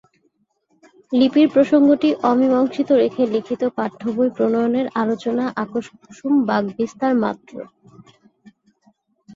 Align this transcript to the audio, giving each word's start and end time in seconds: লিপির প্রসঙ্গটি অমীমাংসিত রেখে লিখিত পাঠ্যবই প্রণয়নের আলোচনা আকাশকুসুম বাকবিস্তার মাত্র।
লিপির 1.11 1.47
প্রসঙ্গটি 1.53 2.09
অমীমাংসিত 2.23 2.89
রেখে 3.01 3.23
লিখিত 3.33 3.61
পাঠ্যবই 3.77 4.29
প্রণয়নের 4.35 4.87
আলোচনা 5.01 5.43
আকাশকুসুম 5.55 6.33
বাকবিস্তার 6.49 7.13
মাত্র। 7.23 7.53